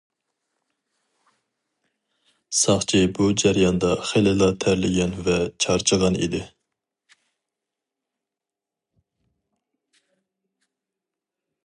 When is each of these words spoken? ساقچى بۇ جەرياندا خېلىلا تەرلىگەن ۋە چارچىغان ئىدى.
ساقچى 2.59 3.01
بۇ 3.19 3.27
جەرياندا 3.41 3.91
خېلىلا 4.13 4.47
تەرلىگەن 4.65 5.13
ۋە 5.29 5.37
چارچىغان 5.65 6.17
ئىدى. 6.21 6.43